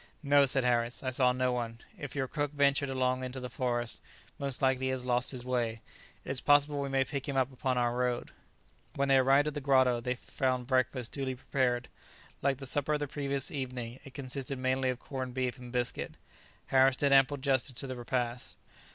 [0.23, 4.01] "No," said Harris, "I saw no one; if your cook ventured alone into the forest,
[4.39, 5.79] most likely he has lost his way;
[6.25, 8.31] it is possible we may pick him up upon our road."
[8.95, 11.87] When they arrived at the grotto, they found breakfast duly prepared.
[12.41, 16.13] Like the supper of the previous evening it consisted mainly of corned beef and biscuit.
[16.73, 18.55] Harris did ample justice to the repast.